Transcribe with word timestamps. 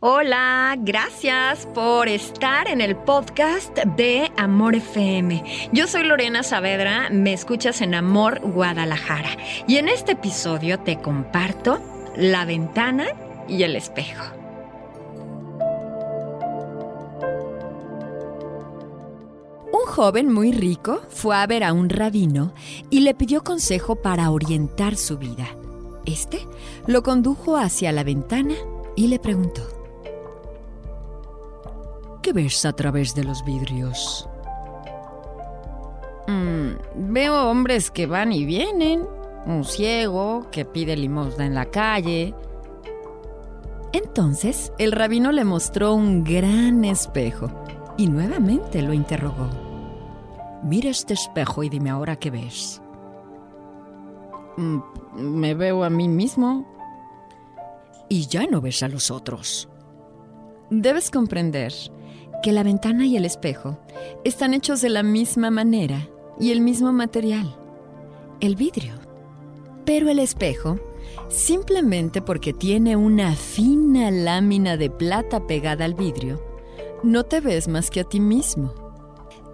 Hola, 0.00 0.76
gracias 0.78 1.66
por 1.74 2.06
estar 2.06 2.68
en 2.68 2.80
el 2.80 2.94
podcast 2.94 3.76
de 3.96 4.30
Amor 4.36 4.76
FM. 4.76 5.42
Yo 5.72 5.88
soy 5.88 6.04
Lorena 6.04 6.44
Saavedra, 6.44 7.10
me 7.10 7.32
escuchas 7.32 7.80
en 7.80 7.96
Amor 7.96 8.38
Guadalajara 8.40 9.30
y 9.66 9.78
en 9.78 9.88
este 9.88 10.12
episodio 10.12 10.78
te 10.78 11.00
comparto 11.00 11.80
la 12.14 12.44
ventana 12.44 13.06
y 13.48 13.64
el 13.64 13.74
espejo. 13.74 14.22
Un 19.72 19.84
joven 19.84 20.32
muy 20.32 20.52
rico 20.52 21.00
fue 21.08 21.34
a 21.34 21.44
ver 21.48 21.64
a 21.64 21.72
un 21.72 21.88
rabino 21.88 22.54
y 22.88 23.00
le 23.00 23.14
pidió 23.14 23.42
consejo 23.42 23.96
para 23.96 24.30
orientar 24.30 24.94
su 24.94 25.18
vida. 25.18 25.48
Este 26.06 26.46
lo 26.86 27.02
condujo 27.02 27.56
hacia 27.56 27.90
la 27.90 28.04
ventana 28.04 28.54
y 28.94 29.08
le 29.08 29.18
preguntó. 29.18 29.67
¿Qué 32.28 32.34
ves 32.34 32.66
a 32.66 32.74
través 32.74 33.14
de 33.14 33.24
los 33.24 33.42
vidrios? 33.42 34.28
Mm, 36.26 36.72
veo 37.10 37.48
hombres 37.48 37.90
que 37.90 38.04
van 38.04 38.32
y 38.32 38.44
vienen, 38.44 39.06
un 39.46 39.64
ciego 39.64 40.46
que 40.52 40.66
pide 40.66 40.94
limosna 40.94 41.46
en 41.46 41.54
la 41.54 41.64
calle. 41.70 42.34
Entonces 43.94 44.74
el 44.76 44.92
rabino 44.92 45.32
le 45.32 45.46
mostró 45.46 45.94
un 45.94 46.22
gran 46.22 46.84
espejo 46.84 47.50
y 47.96 48.08
nuevamente 48.08 48.82
lo 48.82 48.92
interrogó. 48.92 49.48
Mira 50.62 50.90
este 50.90 51.14
espejo 51.14 51.62
y 51.62 51.70
dime 51.70 51.88
ahora 51.88 52.16
qué 52.16 52.30
ves. 52.30 52.82
Mm, 54.58 54.80
me 55.14 55.54
veo 55.54 55.82
a 55.82 55.88
mí 55.88 56.08
mismo. 56.08 56.66
Y 58.10 58.26
ya 58.26 58.46
no 58.46 58.60
ves 58.60 58.82
a 58.82 58.88
los 58.88 59.10
otros. 59.10 59.70
Debes 60.68 61.10
comprender 61.10 61.72
que 62.42 62.52
la 62.52 62.62
ventana 62.62 63.06
y 63.06 63.16
el 63.16 63.24
espejo 63.24 63.78
están 64.24 64.54
hechos 64.54 64.80
de 64.80 64.88
la 64.88 65.02
misma 65.02 65.50
manera 65.50 66.08
y 66.38 66.52
el 66.52 66.60
mismo 66.60 66.92
material, 66.92 67.56
el 68.40 68.54
vidrio. 68.54 68.94
Pero 69.84 70.08
el 70.08 70.18
espejo, 70.18 70.78
simplemente 71.28 72.22
porque 72.22 72.52
tiene 72.52 72.96
una 72.96 73.34
fina 73.34 74.10
lámina 74.10 74.76
de 74.76 74.90
plata 74.90 75.46
pegada 75.46 75.84
al 75.84 75.94
vidrio, 75.94 76.42
no 77.02 77.24
te 77.24 77.40
ves 77.40 77.68
más 77.68 77.90
que 77.90 78.00
a 78.00 78.04
ti 78.04 78.20
mismo. 78.20 78.72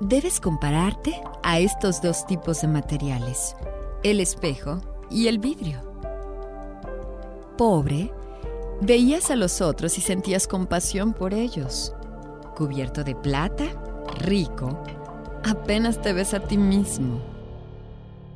Debes 0.00 0.40
compararte 0.40 1.22
a 1.42 1.60
estos 1.60 2.02
dos 2.02 2.26
tipos 2.26 2.60
de 2.60 2.68
materiales, 2.68 3.54
el 4.02 4.20
espejo 4.20 4.80
y 5.10 5.28
el 5.28 5.38
vidrio. 5.38 5.80
Pobre, 7.56 8.10
veías 8.80 9.30
a 9.30 9.36
los 9.36 9.60
otros 9.60 9.96
y 9.96 10.00
sentías 10.00 10.48
compasión 10.48 11.12
por 11.12 11.32
ellos 11.32 11.94
cubierto 12.54 13.04
de 13.04 13.14
plata, 13.14 13.64
rico, 14.18 14.82
apenas 15.44 16.00
te 16.00 16.12
ves 16.12 16.34
a 16.34 16.40
ti 16.40 16.56
mismo. 16.56 17.20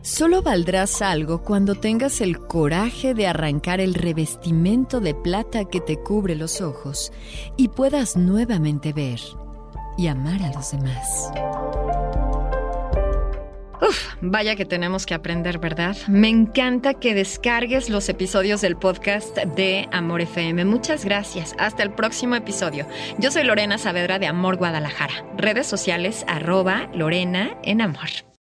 Solo 0.02 0.42
valdrás 0.42 1.02
algo 1.02 1.42
cuando 1.42 1.74
tengas 1.74 2.20
el 2.20 2.38
coraje 2.38 3.14
de 3.14 3.26
arrancar 3.26 3.80
el 3.80 3.94
revestimiento 3.94 5.00
de 5.00 5.14
plata 5.14 5.64
que 5.64 5.80
te 5.80 5.98
cubre 5.98 6.34
los 6.34 6.60
ojos 6.60 7.12
y 7.56 7.68
puedas 7.68 8.16
nuevamente 8.16 8.92
ver 8.92 9.20
y 9.98 10.06
amar 10.06 10.42
a 10.42 10.52
los 10.52 10.70
demás. 10.70 11.32
Uf, 13.80 14.14
vaya 14.20 14.56
que 14.56 14.64
tenemos 14.64 15.06
que 15.06 15.14
aprender, 15.14 15.58
¿verdad? 15.58 15.96
Me 16.08 16.28
encanta 16.28 16.94
que 16.94 17.14
descargues 17.14 17.88
los 17.88 18.08
episodios 18.08 18.60
del 18.60 18.76
podcast 18.76 19.36
de 19.36 19.88
Amor 19.92 20.20
FM. 20.20 20.64
Muchas 20.64 21.04
gracias. 21.04 21.54
Hasta 21.58 21.82
el 21.82 21.90
próximo 21.92 22.34
episodio. 22.34 22.86
Yo 23.18 23.30
soy 23.30 23.44
Lorena 23.44 23.78
Saavedra 23.78 24.18
de 24.18 24.26
Amor 24.26 24.56
Guadalajara. 24.56 25.24
Redes 25.36 25.66
sociales 25.66 26.24
arroba 26.28 26.88
Lorena 26.92 27.56
en 27.62 27.80
Amor. 27.80 28.27